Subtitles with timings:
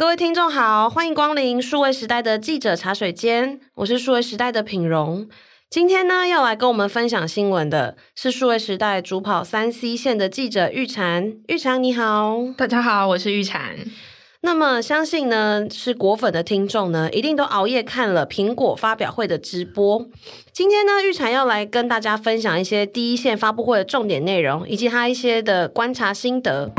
[0.00, 5.28] 各位听众好，欢迎光临数位时代的记者茶水间，我是数位时代的品荣。
[5.68, 11.36] 今天呢，要来跟我们分享新闻的是数位时代主跑三 C 线的记者玉婵。
[11.48, 13.60] 玉婵你好，大家好，我是玉婵。
[14.40, 20.06] 那么相信呢，是果粉的听众呢，一定都熬夜看了苹果发表会的直播。
[20.50, 26.70] 今天呢，玉婵要来跟大家分享一些第一线发布会的重点内容，以及他一些的观察心得。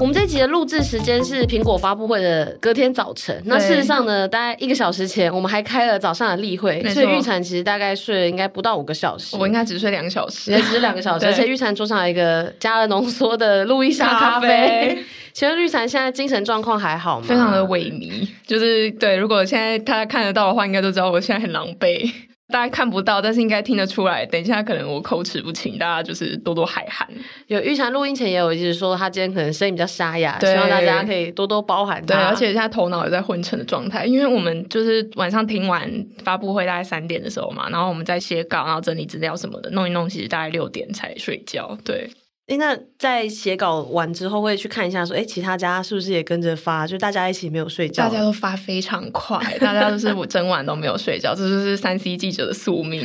[0.00, 3.40] 我们这集的录制时间是苹果发布会的隔天早晨。
[3.46, 9.36] 那事实上呢，大概一个小时前，我们还开了早上的例会，所以玉婵其实大概睡了应该不到五个小时。
[9.36, 11.26] 我应该只睡两个小时，也只是两个小时。
[11.26, 14.48] 而且玉婵桌上有一个加了浓缩的路易莎咖啡。
[14.48, 17.26] 咖啡请问玉蝉现在精神状况还好吗？
[17.28, 19.16] 非常的萎靡，就是对。
[19.16, 22.10] 如果现在大家看得到的话，应该都知道我现在很狼狈。
[22.48, 24.24] 大家看不到，但是应该听得出来。
[24.26, 27.08] 等一下可能我口齿不清，大家就是多多海涵。
[27.46, 32.04] 有玉婵录音前也有一直说，他今天可能声音比较沙哑，希望大家可以多多包涵。
[32.04, 35.90] 对，而且现在头脑也在昏沉的状态，因为我们就是晚上听完
[36.22, 41.76] 发布会大概三点的时候嘛，然后我们在写稿，然后整理资料什么的，弄一弄，其实大概六点才睡觉。
[41.84, 42.10] 对。
[42.46, 46.86] 诶，那在写稿完之后会去看一下，说，诶，其他家是不是也跟着发？
[46.86, 53.02] 就大家一起没有睡觉，大家都发非常快，大家都是我整晚都没有睡觉，这就是三 C 记者的宿命，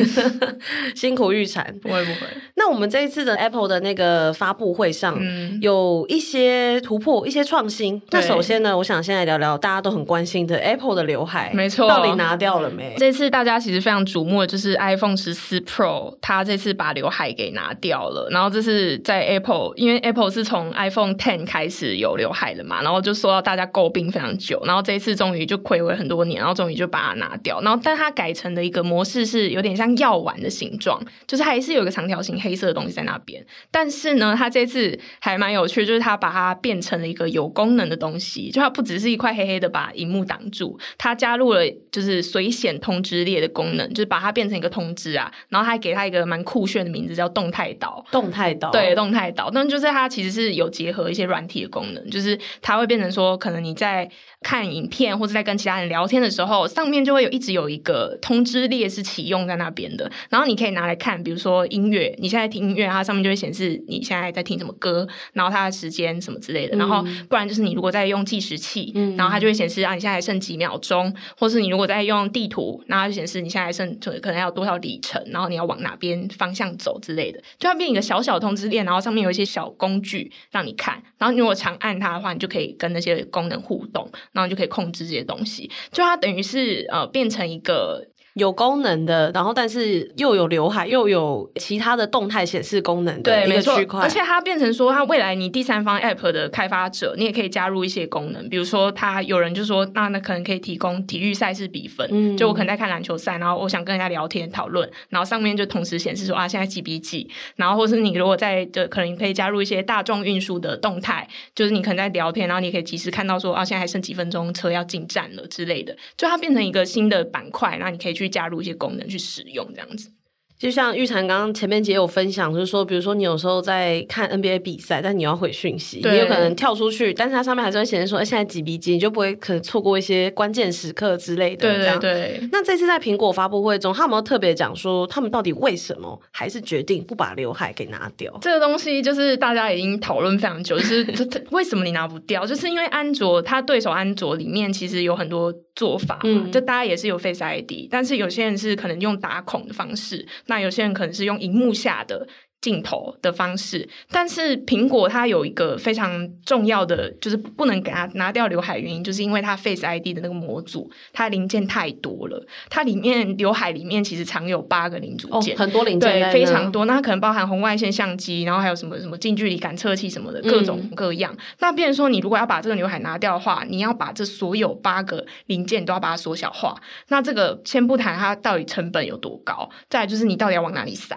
[0.93, 1.63] 辛苦玉婵。
[1.79, 2.27] 不会不会。
[2.55, 8.01] 那我们这一次的 Apple 的那个发布会上，嗯、有一些突破，一些创新。
[8.11, 12.93] 那首先呢，我想先来聊聊大家都很关心的 Apple 的刘海，没错，到底拿掉了没？
[12.97, 49.89] 这次大家其实非常瞩目的就是 iPhone 十四 Pro，它这次把刘海给拿掉了，然后这是在 Apple，因为 Apple 是从 iPhone Ten 开始有刘海的嘛，然后就说到大家诟病非常久，然后这一次终于就睽违很多年，然后终于就把它拿掉，然后但它改成的一个模式是有点像药丸的形状，就是还是有一个长条形黑色的东西在那边，但是呢，它这次还蛮有趣，就是它把它变成了一个有功能的东西，就它不只是一块黑黑的把荧幕挡住，它加入了就是随显通知列的功能，就是把它变成一个通知啊，然后还给它一个蛮酷炫的名字叫动态岛，动态岛，对，动态岛，但就是。
[49.89, 54.07] 它其实是有结合一些软体的功能，就是它会变成说，可能你在
[54.43, 84.07] 看影片或者在跟其他人聊天的时候，上面就会有一直有一个通知列是启用在那边的，然后你可以拿来看，比如说音乐，你现在听音乐，它上面就会显示你现在在听什么歌，然后它的时间什么之类的，然后不然就是你如果在用计时器，嗯、然后它就会显示啊你现在还剩几秒钟，或是你如果在用地图，然后它就显示你现在还剩可能要多少里程，然后你要往哪边方向走之类的，就它变一个小小通知列，然后上上面有一些小工具让你看，然后你如果长按它的话，你就可以跟那些功能互动。
[84.33, 88.07] 然后就可以控制这些东西，就它等于是呃变成一个。
[88.39, 118.28] 有功能的，然后但是又有刘海，又有其他的动态显示功能的一个区块，而且它变成说，它未来你第三方 App 的开发者，你也可以加入一些功能，比如说，它有人就说，那那可能可以提供体育赛事比分，嗯，就我可能在看篮球赛，然后我想跟人家聊天讨论，然后上面就同时显示说啊，现在几比几，然后或是你如果在就可能可以加入一些大众运输的动态，就是你可能在聊天，然后你可以及时看到说啊，现在还剩几分钟车要进站了之类的，就它变成一个新的板块，然后你可以去。
[118.29, 120.11] 加入一些功能去使用，这样子。
[120.59, 131.73] 就像玉婵刚刚前面也有分享，就是说，比如说你有时候在看 NBA 比赛，但你要回讯息，你有可能跳出去，但是它上面还是会显示说，哎，现在几比几，你就不会可能错过一些关键时刻之类的。
[131.73, 132.49] 对对对。
[132.51, 138.37] 那这次在苹果发布会中，他有没有特别讲说，他们到底为什么还是决定不把刘海给拿掉？
[138.41, 141.07] 这个东西就是大家已经讨论非常久，就是
[141.51, 142.45] 为什么你拿不掉？
[142.45, 152.27] 就是因为安卓它对手安卓里面其实有很多做法，嗯，就大家也是有 Face ID，但是有些人是可能用打孔的方式，那有些人可能是用荧幕下的。
[152.61, 166.83] 镜头的方式，但是苹果它有一个非常重要的，就是不能给它拿掉刘海原因，就是因为它 Face ID 的那个模组，它零件太多了，它里面刘海里面其实藏有八个零组件，哦，很多零件，对，非常多。
[166.85, 171.33] 那它可能包含红外线相机，然后还有什么什么近距离感测器什么的，各种各样。
[171.33, 176.75] 嗯、那变成说，你如果要把这个刘海拿掉的话，你要把这所有八个零件都要把它缩小化。
[177.07, 181.15] 那这个先不谈它到底成本有多高，再来就是你到底要往哪里塞。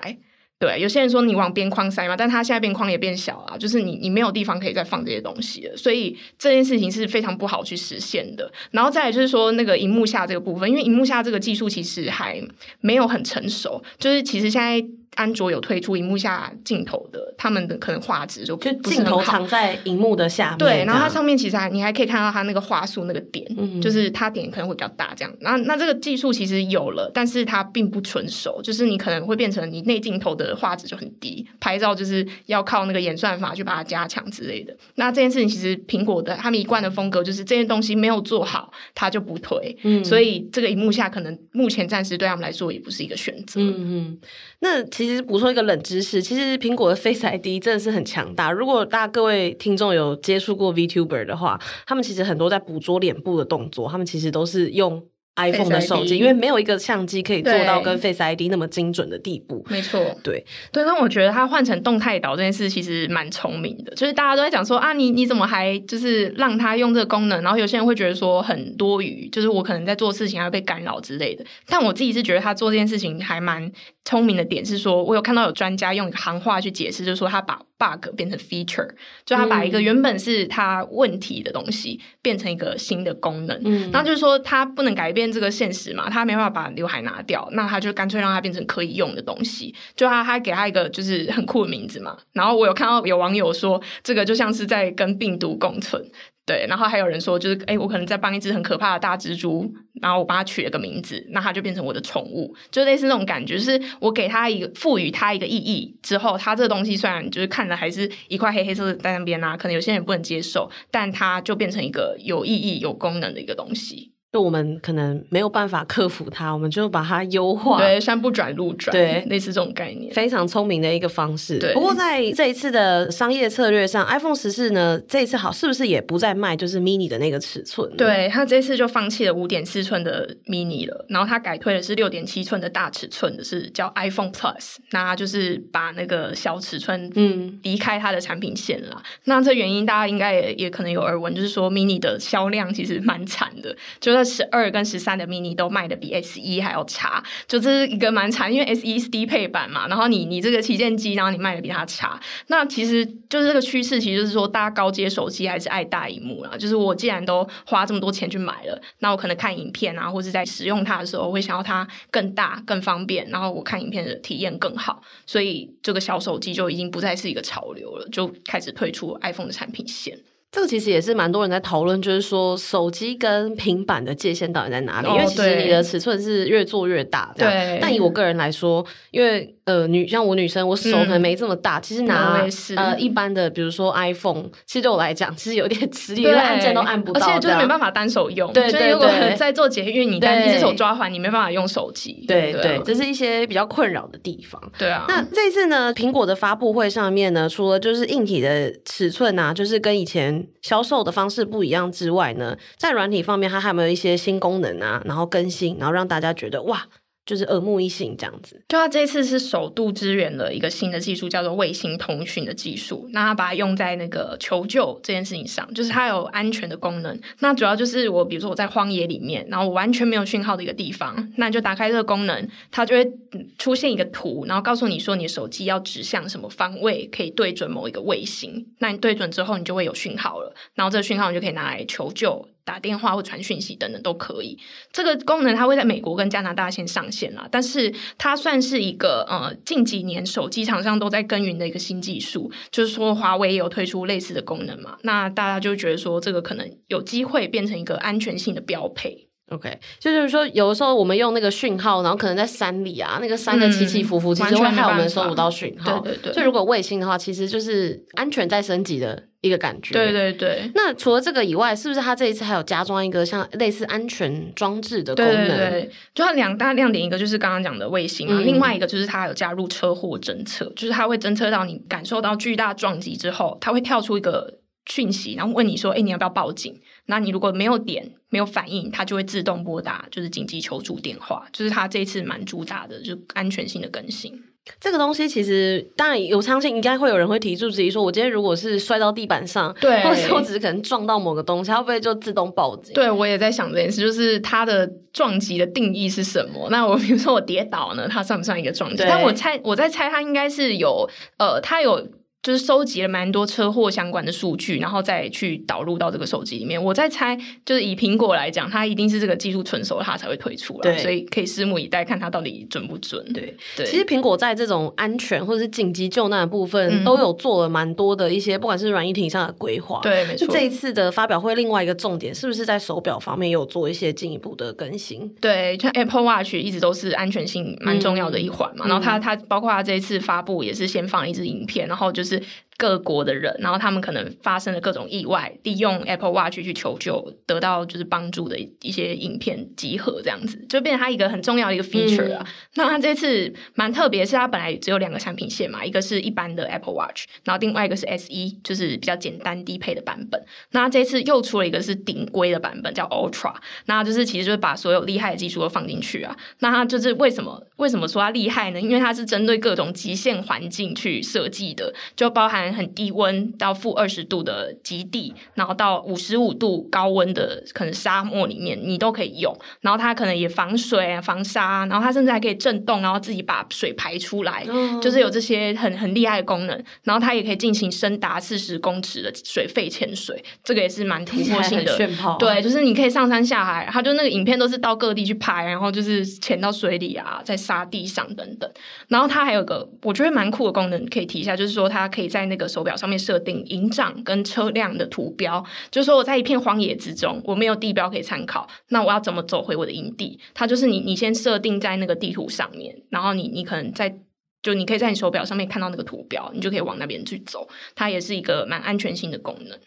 [0.62, 8.48] 对，有些人说你往边框塞嘛，但他现在边框也变小了，就是你你没有地方可以再放这些东西，所以这件事情是非常不好去实现的。
[8.70, 12.40] 然后再来就是说那个荧幕下这个部分，因为荧幕下这个技术其实还
[12.80, 14.86] 没有很成熟，就是其实现在。
[15.14, 20.58] 安卓有推出荧幕下镜头的，他们的可能画质就就镜头藏在荧幕的下面。
[20.58, 25.32] 对，然后它上面其实还你还可以看到它那个画素那个点，嗯、就是它点可能会比较大这样。
[25.40, 34.74] 那那这个技术其实有了，但是它并不纯熟，就是你可能会变成你内镜头的画质就很低，拍照就是要靠那个演算法去把它加强之类的。
[34.94, 39.76] 那这件事情其实苹果的他们一贯的风格就是这些东西没有做好，它就不推。
[39.82, 43.60] 嗯，所以这个荧幕下可能目前暂时对他们来说也不是一个选择。
[43.60, 44.18] 嗯嗯，
[44.60, 48.50] 那其其实补充一个冷知识，其实苹果的 Face ID 真的是很强大。
[48.50, 55.02] 如果大家各位听众有接触过 VTuber 的话，他们其实很多在捕捉脸部的动作，他们其实都是用。
[55.50, 59.64] iPhone 的手机，因为没有一个相机可以做到跟 Face ID 那么精准的地步。
[59.68, 60.84] 没错，对对。
[60.84, 67.42] 那我觉得它换成动态岛这件事其实蛮聪明的，就是大家都在讲说啊，你你怎么还就是让它用这个功能？
[67.42, 71.44] 然后有些人会觉得说很多余，就是我可能在做事情还会被干扰之类的。
[71.66, 73.70] 但我自己是觉得他做这件事情还蛮
[74.04, 78.88] 聪明的点是说，我有看到有专家用行话去解释，就是说他把 bug 变成 feature，
[79.24, 83.58] 就他把一个原本是他问题的东西变成一个新的功能。
[83.64, 85.31] 嗯，然后就是说他不能改变。
[85.32, 89.74] 这个现实嘛，他没办法把刘海拿掉，那他就干脆让它变成可以用的东西。
[89.96, 92.16] 就他，他给他一个就是很酷的名字嘛。
[92.32, 96.04] 然后我有看到有网友说，这个就像是在跟病毒共存。
[96.44, 103.56] 对，然后还有人说，就是哎，我可能在帮一只很可怕的大蜘蛛，然后我帮它取了个名字，那它就变成我的宠物，就类似那种感觉。
[103.56, 114.11] 就是我给它一个赋予它一个意义之后，它这个东西虽然就是看着还是一块黑黑色的在那边啊，可能有些人不能接受，但它就变成一个有意义、有功能的一个东西。
[114.32, 117.76] 就我们可能没有办法克服它，我们就把它优化。
[117.76, 121.58] 对，山不转路转，对，类似这种概念，非常聪明的一个方式。
[121.58, 127.94] 对，不过在这一次的商业策略上，iPhone 十四呢，这一次好是不是也不再卖就是 mini 的那个尺寸？
[127.94, 134.76] 对，它这次就放弃了五点四寸的 mini 了，然后它改推的是六点七寸的大尺寸的，是叫 iPhone Plus。
[134.92, 138.96] 那就是把那个小尺寸嗯离开它的产品线了。
[138.96, 170.18] 嗯、那这原因大家应该也也可能有耳闻，就是说 mini 的销量其实蛮惨的，就在十二跟十三的 mini 都卖的比 S 一还要差，就这是一个蛮惨，因为 S 一是低配版嘛，然后你你这个旗舰机，然后你卖的比它差，那其实就是这个趋势，其实就是说大家高阶手机还是爱大荧幕啊，就是我既然都花这么多钱去买了，那我可能看影片啊，或是在使用它的时候，我会想要它更大、更方便，然后我看影片的体验更好，所以这个小手机就已经不再是一个潮流了，就开始推出 iPhone 的产品线。
[170.52, 175.08] 这个其实也是蛮多人在讨论，就是说手机跟平板的界限到底在哪里？
[175.08, 177.78] 哦、因为其实你的尺寸是越做越大，对。
[177.80, 188.52] 但以我个人来说，因为呃女像我女生，我手可能没这么大，嗯、其实拿呃一般的，比如说 iPhone，其实对我来讲，其实有点吃力，因为按键都按不到，而且就是没办法单手用。
[188.52, 188.90] 对对对。
[188.90, 192.26] 如果在做捷运，你单一只手抓环，你没办法用手机。
[192.28, 194.60] 对对，对，这是一些比较困扰的地方。
[194.76, 195.06] 对啊。
[195.08, 201.22] 那这次呢，苹果的发布会上面呢，除了就是硬体的尺寸啊，就是跟以前销售的方。
[201.22, 205.00] 方式不一样之外呢，在软体方面，它还有没有一些新功能啊？
[205.04, 206.82] 然后更新，然后让大家觉得哇。
[207.24, 213.08] 就是耳目一新这样子，就它这次是首度支援了一个新的技术，叫做卫星通讯的技术。
[213.12, 217.18] 那它把它用在那个求救这件事情上，就是它有安全的功能。
[217.38, 223.12] 那主要就是我，比如说我在荒野里面，然后我完全没有讯号的一个地方，那就打开这个功能，它就会
[223.58, 228.66] 出现一个图，然后告诉你说你手机要指向什么方位，可以对准某一个卫星。
[228.80, 232.48] 那你对准之后，你就会有讯号了，然后这个讯号你就可以拿来求救。
[232.64, 234.58] 打电话或传讯息等等都可以。
[234.92, 242.50] 这个功能它会在美国跟加拿大先上线啦，但是它算是一个呃近几年手机厂商都在耕耘的一个新技术。
[242.70, 249.28] 就是说华为也有推出类似的功能嘛，那大家就觉得说这个可能有机会变成一个安全性的标配。
[249.52, 256.00] OK，就是说有的时候我们用那个讯号，然后可能在山里啊，那个山的起起伏伏，嗯、其实会害我们收不到讯号。
[256.00, 256.32] 对对对。
[256.32, 259.92] 所以如果卫星的话，其实就是安全在升级的一个感觉。
[259.92, 260.70] 对对对。
[260.74, 265.34] 那除了这个以外，是不是它这一次还有加装一个像类似安全装置的功能？
[265.34, 265.90] 对对对。
[266.14, 281.44] 就它两大亮点，一个就是刚刚讲的卫星啊，嗯、另外一个就是它有加入车祸侦测，就是它会侦测到你感受到巨大撞击之后，它会跳出一个讯息，然后问你说：“哎，你要不要报警？”那你如果没有点、没有反应，它就会自动拨打就是紧急求助电话。
[281.52, 284.42] 就是它这一次蛮主打的，就安全性的更新。
[284.80, 292.94] 这个东西其实当然有，相信应该会有人会提出质疑，说我今天如果是摔到地板上，对，或者我只是可能撞到某个东西，它会不会就自动报警？
[292.94, 296.70] 对，我也在想这件事，就是它的撞击的定义是什么？
[296.70, 299.02] 那我比如说我跌倒呢，它算不算一个撞击？
[299.02, 302.08] 但我猜我在猜，它应该是有呃，它有。
[302.42, 306.82] 就是收集了蛮多车祸相关的数据，然后再去导入到这个手机里面。
[306.82, 313.24] 我在猜，就是以苹果来讲，它一定是这个技术成熟了，它才会推出来，所以可以拭目以待，看它到底准不准。
[313.32, 320.00] 对对，其实苹果在这种安全或者是紧急救难的部分，都有做了蛮多的一些，不管是软硬体上的规划。
[320.02, 320.48] 对，没错。
[320.50, 325.32] 这一次的发表会，另外一个重点是不是在手表方面有做一些进一步的更新？
[325.40, 328.84] 对，像 Apple Watch 一直都是安全性蛮重要的一环嘛。
[328.86, 332.31] 嗯、然后它它包括它这一次发布也是先放一支影片，然后就是。
[332.32, 332.44] 就是
[332.82, 342.44] 各国的人，然后他们可能发生了各种意外，利用 Apple Watch 去求救，得到就是帮助的一些影片集合，这样子就变成它一个很重要的一个 feature 啊。
[342.44, 350.44] 嗯、那它这次蛮特别，是它本来只有两个产品线嘛，一个是一般的 Apple Watch，然后另外一个是 SE，就是比较简单低配的版本。
[350.72, 353.54] 那它这次又出了一个是顶规的版本，叫 Ultra，
[353.86, 356.36] 那就是其实就是把所有厉害的技术都放进去啊。
[356.58, 358.80] 那它就是为什么为什么说它厉害呢？
[358.80, 362.71] 因为它是针对各种极限环境去设计的，就包含。
[362.72, 369.56] 很低温到负二十度的极地，然后到五十五度高温的可能沙漠里面，你都可以用。
[369.80, 376.82] 然后它可能也防水、防沙，然后它甚至还可以震动，然后自己把水排出来，嗯、就是有这些很很厉害的功能。
[377.04, 381.96] 然后它也可以进行深达四十公尺的水肺潜水，这个也是蛮突破性的。
[381.96, 388.70] 炫炮对，就是你可以上山下海，它就那个影片都是到各地去拍，然后就是潜到水里啊，在沙地上等等。
[389.08, 400.38] 然后它还有个我觉得蛮酷的功能可以提一下，就是说它可以在那个手表上面设定营帐跟车辆的图标，就是说我在一片荒野之中，我没有地标可以参考，那我要怎么走回我的营地？
[400.52, 404.14] 它就是你，你先设定在那个地图上面，然后你，你可能在，
[404.62, 407.66] 就你可以在你手表上面看到那个图标，你就可以往那边去走。
[407.94, 409.78] 它也是一个蛮安全性的功能。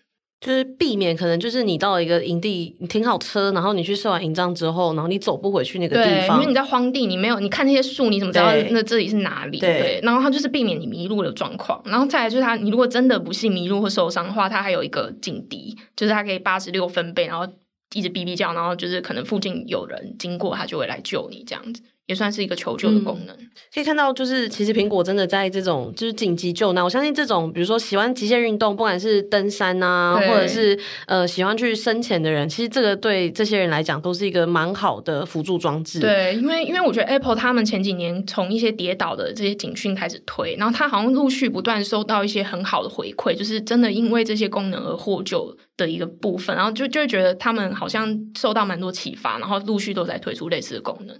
[0.46, 9.58] 就是避免可能就是你到一个营地，你停好车，然后你去设完营帐之后，然后你走不回去那个地方，因为你在荒地，你没有你看那些树，你怎么知道那这里是哪里？
[9.58, 17.52] 对，对，然后它就是避免你迷路的状况，然后再来就是它，你如果真的不幸迷路或受伤的话，它还有一个警笛，就是它可以八十六分贝，然后
[17.96, 21.82] 一直哔哔叫，然后就是可能附近有人经过，它就会来救你这样子。
[22.08, 36.00] 也算是一个求救的功能，嗯、可以看到，就是其实苹果真的在这种就是紧急救难，我相信这种比如说喜欢极限运动，不管是登山啊，或者是呃喜欢去深潜的人，其实这个对这些人来讲都是一个蛮好的辅助装置。
[36.00, 51.18] 对，因为因为我觉得 Apple 他们前几年从一些跌倒的这些警讯开始推，然后他好像陆续不断收到一些很好的回馈，就是真的因为这些功能而获救的一个部分，然后就就会觉得他们好像受到蛮多启发，然后陆续都在推出类似的功能。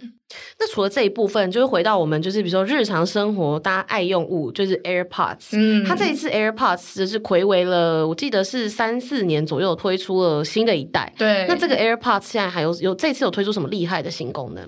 [0.58, 5.50] 那除了这一部分，就是回到我们就是比如说日常生活大家爱用物，就是 AirPods。
[5.52, 11.12] 嗯，它这一次 AirPods 就是回违了，我记得是三四年左右推出了新的一代。
[11.16, 14.66] 对，那这个 AirPods 现在还有有这次有推出什么厉害的新功能？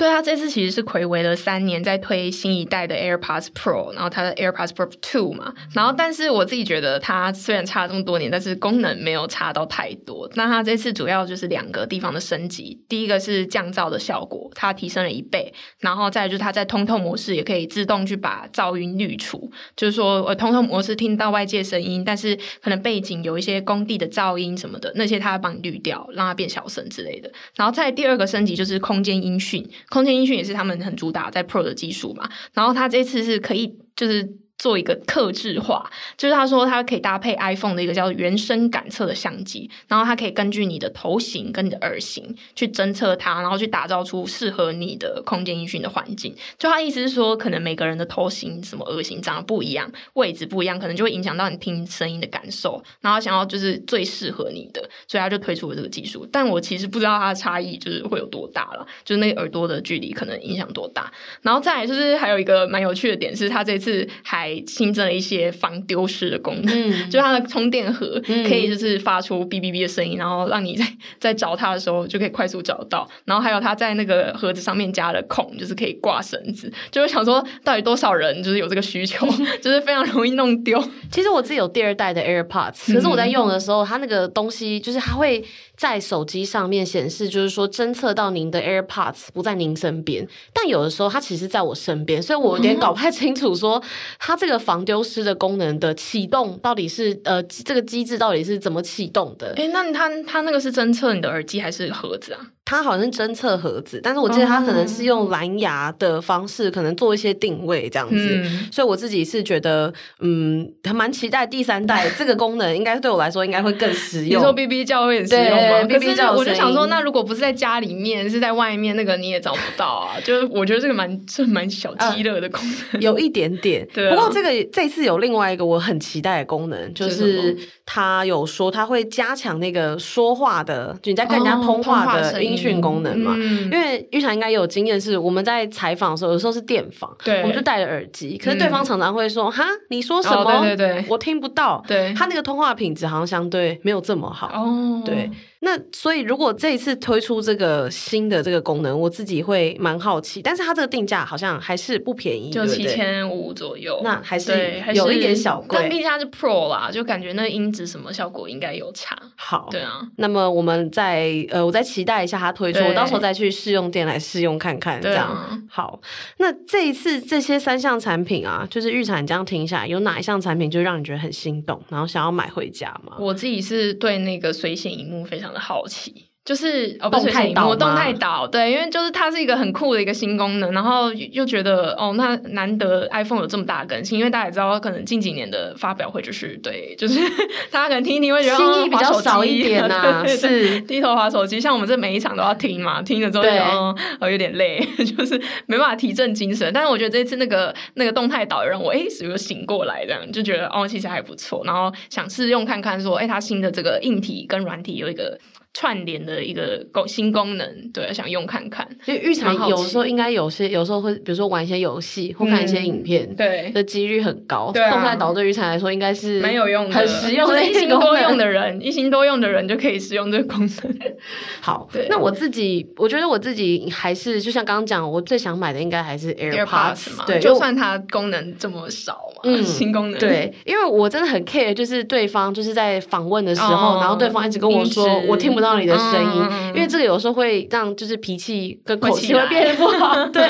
[0.00, 10.26] 对啊，这次其实是睽违了三年，在推新一代的 AirPods Pro，然后它的 AirPods Pro Two 嘛，然后但是我自己觉得它虽然差了这么多年，但是功能没有差到太多。
[10.36, 27.30] 那它这次主要就是两个地方的升级，第一个是降噪的效果，它提升了一倍，然后再就是它在通透模式也可以自动去把噪音滤除，就是说我通透模式听到外界声音，但是可能背景有一些工地的噪音什么的，那些它帮你滤掉，让它变小声之类的。
[27.54, 29.62] 然后再第二个升级就是空间音讯。
[29.90, 34.26] 空间音讯也是他们很主打在 Pro 的技术嘛，然后它这次是可以就是。
[34.60, 46.36] 做一个克制化，就是他说他可以搭配 iPhone 的一个叫原声感测的相机，然后它可以根据你的头型跟你的耳型去侦测它，然后去打造出适合你的空间音讯的环境。
[46.58, 52.82] 就他意思是说，可能每个人的头型、什么耳型长得不一样，位置不一样，可能就会影响到你听声音的感受。
[53.00, 56.28] 然后想要就是最适合你的，所以他就推出了这个技术。
[56.30, 61.10] 但我其实不知道它的差异就是会有多大了，就是那个耳朵的距离可能影响多大。
[61.40, 70.86] 然后再来就是还有一个蛮有趣的点是，他这次还新增了一些防丢失的功能，嗯、就它的充电盒可以就是发出哔哔哔的声音，嗯、然后让你在
[71.18, 73.08] 在找它的时候就可以快速找到。
[73.24, 76.72] 然后还有它在那个盒子上面加了孔，就是可以挂绳子。
[76.90, 79.26] 就是想说，到底多少人就是有这个需求，
[79.62, 80.82] 就是非常容易弄丢。
[81.10, 85.44] 其实我自己有第二代的 AirPods，可是我在用的时候，它那个东西就是它会
[85.76, 93.82] 在手机上面显示，就是说侦测到您的 AirPods 不在您身边，但有的时候它其实在我身边，所以我有点 搞不太清楚说
[94.18, 99.52] 它这个防丢失的功能的启动到底是呃这个机制到底是怎么启动的？
[99.56, 102.40] 诶，那它它那个是侦测你的耳机还是盒子啊？
[102.70, 108.14] 它好像是侦测盒子，但是我记得它可能是用蓝牙的方式，可能做一些定位这样子。
[108.16, 114.40] 嗯、所以我自己是觉得，嗯，还蛮期待第三代 这个功能，应该对我来说应该会更实用。
[114.40, 120.20] 你说 BB 叫会很实用吗？BB 叫我就想说，那如果不是在家里面，是在外面，那个你也找不到啊。
[120.22, 123.84] 就是我觉得这个蛮这蛮小鸡肋的功能，呃，有一点点。
[123.92, 127.56] 对、啊，不过这个这次有另外一个我很期待的功能，就是
[127.92, 133.34] 他有说他会加强那个说话的，就你在跟人家通话的音讯功能嘛。
[133.36, 140.58] 嗯、因为玉强应该也有经验，是我们在采访的时候，有时候是电访，对，我们就戴着耳机，可是对方常常会说：“哈、嗯，你说什么？
[140.58, 144.46] 哦、对对对，我听不到。”对，他那个通话品质好像相对没有这么好。
[144.54, 145.28] 哦，对。
[145.62, 150.40] 那所以，如果这一次推出这个新的这个功能，我自己会蛮好奇。
[150.40, 154.00] 但是它这个定价好像还是不便宜，就七千五左右。
[154.02, 155.78] 那还是有一点小贵。
[155.78, 159.14] 但毕竟它是 Pro 啦，就感觉那音质什么效果应该有差。
[159.36, 160.00] 好，对啊。
[160.16, 164.98] 那么我们再呃，我再期待一下它推出，我到时候再去试用店来试用看看。
[165.02, 166.00] 这样、啊、好。
[166.38, 173.16] 那这一次这些三项产品啊，就是玉产这样听下来，有哪一项产品就让你觉得很心动，然后想要买回家吗？
[173.18, 176.29] 我自己是对那个随显荧幕非常很好奇。
[176.50, 187.20] 就是哦，动态导，动态导，对，因为就是它是一个很酷的一个新功能，然后又觉得哦，那难得 iPhone 有这么大更新，因为大家也知道，可能近几年的发表会就是对，就是
[187.70, 193.94] 大家可能听一听会觉得心意比较少一点呐、是 低头滑手机，像我们这每一场都要听嘛，听了之后就哦，
[194.28, 194.84] 有点累，
[195.16, 196.68] 就是没办法提振精神。
[196.74, 205.38] 但是我觉得这次那个那个动态导让我哎，是不是醒过来这样，就觉得哦，其实还不错，然后想试用看看说，说哎，它新的这个硬体跟软体有一个。
[205.72, 208.86] 串联的一个功新功能，对，想用看看。
[209.04, 214.72] 所以日常有时候应该有些，有时候会，比如说玩一些游戏或看一些影片，嗯、对的几率很高。
[214.72, 217.64] 对、啊，动态导对玉婵来说应该是蛮有用的，很实用的。
[217.64, 221.10] 一心多用的人，一心多用的人就可以使用这个功能。
[221.60, 227.24] 好，对，那我自己，我觉得我自己还是就像刚刚讲，我最想买的应该还是 AirPods, 嘛。
[227.26, 230.18] 对，就算它功能这么少嘛，嗯，新功能。
[230.18, 240.24] 对，因为我真的很 care，就是对方就是在访问的时候，哦、然后对方一直跟我说，我听不到你的声音，嗯，因为这个有时候会让就是脾气跟口气会变得不好。
[240.32, 240.42] 对，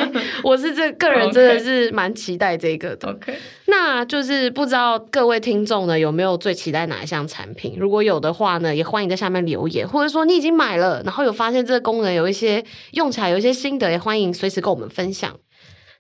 [0.45, 3.09] 我是这个人真的是蛮期待这个的。
[3.13, 3.35] OK，
[3.67, 7.75] 那就是不知道各位听众呢有没有最期待哪一项产品？
[7.77, 15.35] 如果有的话呢，也欢迎在下面留言，或者说你已经买了，然后有发现这个功能有一些用起来有一些心得，也欢迎随时跟我们分享。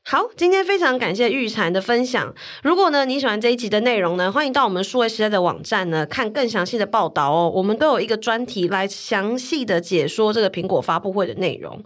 [0.03, 2.35] 好，今天非常感谢玉蝉的分享。
[2.63, 7.53] 如果呢你喜欢这一集的内容呢，欢迎到我们数位时代的网站呢看更详细的报道哦。
[7.55, 11.81] 我们都有一个专题来详细的解说这个苹果发布会的内容。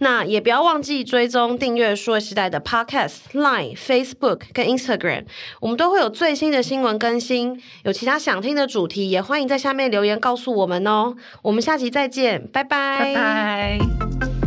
[0.00, 5.26] 那也不要忘记追踪订阅数位时代的 Podcast、Line、Facebook 跟 Instagram，
[5.60, 7.62] 我们都会有最新的新闻更新。
[7.84, 11.14] 有其他想听的主题，也欢迎在下面留言告诉我们哦。
[11.42, 12.98] 我们下集再见，拜拜。
[12.98, 14.39] 拜拜。